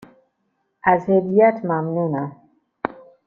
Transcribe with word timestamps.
از 0.83 1.09
هدیهات 1.09 1.65
ممنونم. 1.65 2.35